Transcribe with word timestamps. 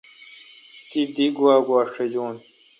تی 0.89 1.01
دی 1.15 1.25
گوا 1.35 1.55
گوا 1.67 1.81
شجون۔ 1.93 2.35